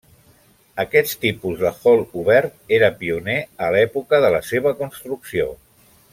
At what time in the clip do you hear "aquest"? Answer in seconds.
0.83-1.11